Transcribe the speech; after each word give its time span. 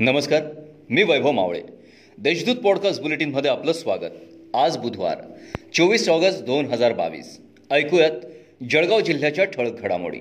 नमस्कार 0.00 0.42
मी 0.90 1.02
वैभव 1.02 1.30
मावळे. 1.30 1.60
देशदूत 2.18 2.56
पॉडकास्ट 2.56 3.02
बुलेटिनमध्ये 3.02 3.50
आपलं 3.50 3.72
स्वागत. 3.72 4.10
आज 4.54 4.76
बुधवार 4.76 5.16
चोवीस 5.74 6.08
ऑगस्ट 6.08 6.42
दोन 6.42 6.64
हजार 6.64 6.92
बावीस. 6.92 7.40
ऐकूयात 7.70 8.10
जळगाव 8.70 9.00
जिल्ह्याच्या 9.00 9.44
ठळक 9.44 9.80
घडामोडी. 9.80 10.18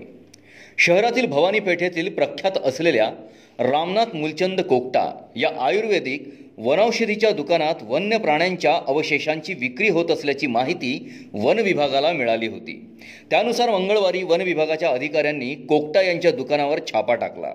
शहरातील 0.77 1.25
भवानी 1.25 1.59
पेठेतील 1.59 2.13
प्रख्यात 2.13 2.51
असलेल्या 2.63 3.11
रामनाथ 3.59 4.15
मुलचंद 4.15 4.61
कोकटा 4.61 5.25
या 5.35 5.49
आयुर्वेदिक 5.59 6.48
वनौषधीच्या 6.61 7.31
दुकानात 7.31 7.75
वन्य 7.83 8.17
प्राण्यांच्या 8.17 8.79
अवशेषांची 8.87 9.53
विक्री 9.53 9.89
होत 9.89 10.11
असल्याची 10.11 10.47
माहिती 10.47 11.13
वन 11.33 11.59
विभागाला 11.59 12.11
मिळाली 12.11 12.47
होती. 12.47 12.97
त्यानुसार 13.29 13.69
मंगळवारी 13.69 14.23
वन 14.23 14.41
विभागाच्या 14.41 14.89
अधिकाऱ्यांनी 14.89 15.55
कोकटा 15.55 16.01
यांच्या 16.01 16.31
दुकानावर 16.31 16.79
छापा 16.87 17.15
टाकला. 17.15 17.53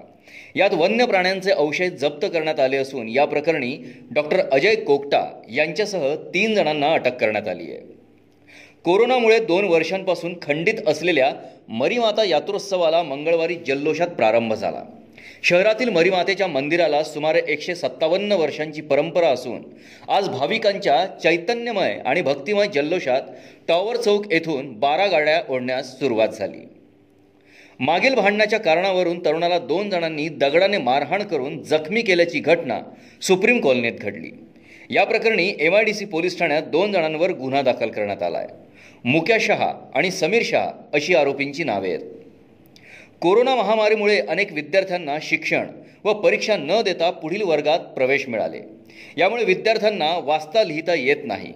यात 0.56 0.70
वन्य 0.72 1.06
प्राण्यांचे 1.06 1.50
अवशेष 1.50 1.90
जप्त 1.90 2.26
करण्यात 2.26 2.60
आले 2.60 2.76
असून 2.76 3.09
या 3.09 3.24
प्रकरणी 3.24 3.76
डॉक्टर 4.10 4.40
अजय 4.52 4.74
कोकटा 4.74 5.42
यांच्यासह 5.50 6.14
तीन 6.14 6.54
जणांना 6.54 6.92
अटक 6.92 7.16
करण्यात 7.16 7.48
आली 7.48 7.70
आहे. 7.70 7.80
कोरोनामुळे 8.84 9.38
दोन 9.38 9.64
वर्षांपासून 9.64 10.34
खंडित 10.42 10.88
असलेल्या 10.88 11.32
मरीमाता 11.68 12.24
यात्रोत्सवाला 12.24 13.02
मंगळवारी 13.02 13.54
जल्लोषात 13.54 14.09
प्रारंभ 14.09 14.54
झाला. 14.54 14.82
शहरातील 15.42 15.88
मरीमातेच्या 15.88 16.46
मंदिराला 16.46 17.02
सुमारे 17.02 17.41
एकशे 17.48 17.74
सत्तावन्न 17.74 18.32
वर्षांची 18.32 18.80
परंपरा 18.80 19.28
असून 19.28 19.62
आज 20.09 20.28
भाविकांच्या 20.28 21.06
चैतन्यमय 21.23 21.98
आणि 22.06 22.23
भक्तिमय 22.23 22.66
जल्लोषात 22.74 23.23
टॉवर 23.68 23.96
चौक 23.96 24.32
येथून 24.32 24.73
बारा 24.73 25.06
गाड्या 25.06 25.42
ओढण्यास 25.48 25.98
सुरुवात 25.98 26.29
झाली. 26.29 26.66
मागील 27.80 28.15
भांडणाच्या 28.15 28.59
कारणावरून 28.60 29.24
तरुणाला 29.24 29.59
दोन 29.59 29.90
जणांनी 29.90 30.29
दगडाने 30.29 30.79
मारहाण 30.79 31.23
करून 31.23 31.63
जखमी 31.63 32.02
केल्याची 32.02 32.41
घटना 32.41 32.80
सुप्रीम 33.23 33.60
कॉलनीत 33.60 33.93
घडली. 33.93 34.30
या 34.91 35.04
प्रकरणी 35.04 35.52
M 35.60 35.74
I 35.74 35.85
D 35.85 35.95
C 35.95 36.04
police 36.04 36.38
ठाण्यात 36.38 36.63
दोन 36.63 36.93
जणांवर 36.93 37.30
गुन्हा 37.30 37.63
दाखल 37.63 37.88
करण्यात 37.88 38.23
आला 38.23 38.38
आहे 38.38 38.48
मुक्या 39.04 39.37
शहा 39.41 39.73
आणि 39.95 40.10
समीर 40.10 40.43
शहा 40.45 40.70
अशी 40.93 41.15
आरोपींची 41.15 41.65
नावे 41.65 41.88
आहेत. 41.88 42.13
कोरोना 43.24 43.54
महामारीमुळे 43.54 44.18
अनेक 44.20 44.52
विद्यार्थ्यांना 44.52 45.16
शिक्षण 45.22 45.66
व 46.04 46.12
परीक्षा 46.12 46.56
न 46.56 46.80
देता 46.82 47.10
पुढील 47.10 47.42
वर्गात 47.42 47.78
प्रवेश 47.78 48.28
मिळाले. 48.28 48.60
यामुळे 49.16 49.44
विद्यार्थ्यांना 49.44 50.18
वाचता 50.24 50.64
लिहिता 50.64 50.94
येत 50.94 51.24
नाही. 51.24 51.52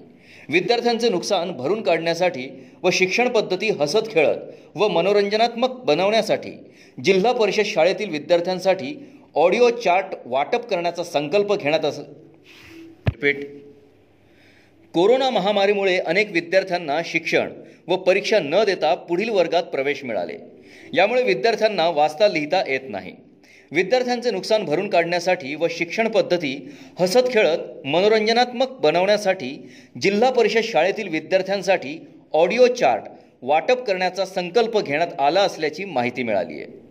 विद्यार्थ्यांचे 0.48 1.08
नुकसान 1.08 1.52
भरून 1.52 1.82
काढण्यासाठी 1.82 2.48
व 2.82 2.90
शिक्षण 2.90 3.28
पद्धती 3.28 3.68
हसत 3.68 4.10
खेळत 4.10 4.36
व 4.74 4.88
मनोरंजनात्मक 4.88 5.70
बनवण्यासाठी 5.70 6.52
जिल्हा 7.04 7.32
परिषद 7.32 7.64
शाळेतील 7.64 8.10
विद्यार्थ्यांसाठी 8.10 8.94
ऑडिओ 9.34 9.70
चार्ट 9.70 10.14
वाटप 10.26 10.66
करण्याचा 10.66 11.04
संकल्प 11.04 11.52
घेण्यात 11.52 11.84
अस 11.84 12.00
कोरोना 14.94 15.28
महामारीमुळे 15.30 15.98
अनेक 15.98 16.30
विद्यार्थ्यांना 16.32 17.00
शिक्षण 17.04 17.50
व 17.88 17.96
परीक्षा 17.96 18.38
न 18.42 18.62
देता 18.64 18.94
पुढील 18.94 19.28
वर्गात 19.28 19.62
प्रवेश 19.62 20.04
मिळाले. 20.04 20.36
यामुळे 20.92 21.22
विद्यार्थ्यांना 21.22 21.88
वाचता 21.88 22.28
लिहिता 22.28 22.62
येत 22.66 22.88
नाही. 22.88 23.12
विद्यार्थ्यांचे 23.72 24.30
नुकसान 24.30 24.64
भरून 24.64 24.88
काढण्यासाठी 24.88 25.54
व 25.54 25.66
शिक्षण 25.70 26.08
पद्धती 26.08 26.54
हसत 26.98 27.30
खेळत 27.30 27.86
मनोरंजनात्मक 27.86 28.78
बनवण्यासाठी 28.80 29.50
जिल्हा 30.02 30.30
परिषद 30.30 30.64
शाळेतील 30.64 31.08
विद्यार्थ्यांसाठी 31.08 31.98
ऑडिओ 32.32 32.66
चार्ट 32.66 33.10
वाटप 33.42 33.84
करण्याचा 33.86 34.24
संकल्प 34.24 34.78
घेण्यात 34.78 35.20
आला 35.20 35.40
असल्याची 35.40 35.84
माहिती 35.84 36.22
मिळाली 36.22 36.54
आहे 36.54 36.87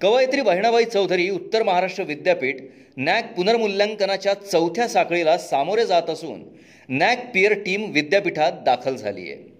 कवयित्री 0.00 0.40
बहिणाबाई 0.40 0.84
चौधरी 0.84 1.30
उत्तर 1.30 1.62
महाराष्ट्र 1.62 2.02
विद्यापीठ 2.02 2.56
नॅक 2.96 3.34
पुनर्मूल्यांकनाच्या 3.34 4.34
चौथ्या 4.34 4.88
साखळीला 4.88 5.38
सामोरे 5.38 5.86
जात 5.86 6.10
असून 6.10 6.44
नॅक 6.88 7.30
पियर 7.34 7.52
टीम 7.52 7.90
विद्यापीठात 7.90 8.52
दाखल 8.64 8.96
झाली 8.96 9.20
आहे. 9.20 9.52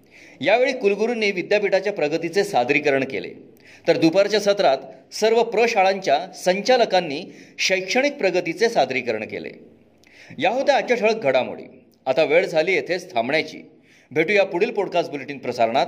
यावेळी 0.45 0.73
कुलगुरूंनी 0.73 1.31
विद्यापीठाच्या 1.31 1.93
प्रगतीचे 1.93 2.43
सादरीकरण 2.43 3.03
केले. 3.03 3.29
तर 3.87 3.97
दुपारच्या 3.97 4.39
सत्रात 4.39 4.77
सर्व 5.13 5.43
प्रशाळांच्या 5.43 6.33
संचालकांनी 6.33 7.23
शैक्षणिक 7.59 8.13
प्रगतीचे 8.13 8.69
सादरीकरण 8.69 9.23
केले. 9.23 9.49
या 10.37 10.49
होत्या 10.49 10.75
आजच्या 10.75 10.97
ठळक 10.97 11.15
घडामोडी. 11.15 11.63
आता 12.05 12.23
वेळ 12.23 12.45
झाली 12.45 12.73
येथेच 12.73 13.13
थांबण्याची. 13.13 13.61
भेटूया 14.11 14.43
पुढील 14.43 14.71
पॉडकास्ट 14.71 15.11
बुलेटिन 15.11 15.37
प्रसारणात. 15.37 15.87